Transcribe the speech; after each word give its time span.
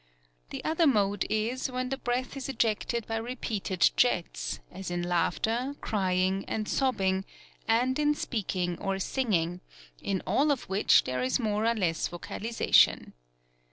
The 0.49 0.63
other 0.65 0.87
mode 0.87 1.27
is 1.29 1.69
when 1.69 1.89
the 1.89 1.97
breath 1.99 2.35
is 2.35 2.49
ejected 2.49 3.05
oy 3.07 3.19
repeated 3.21 3.91
jets, 3.95 4.59
as 4.71 4.89
in 4.89 5.03
laughter, 5.03 5.75
crying 5.79 6.43
and 6.47 6.67
sobbing, 6.67 7.23
and 7.67 7.99
in 7.99 8.15
speaking 8.15 8.79
or 8.79 8.97
singing, 8.97 9.61
in 10.01 10.23
all 10.25 10.49
of 10.51 10.63
which 10.63 11.03
there 11.03 11.21
is 11.21 11.37
more 11.39 11.67
or 11.67 11.75
less 11.75 12.07
vocal 12.07 12.39
ization. 12.39 13.11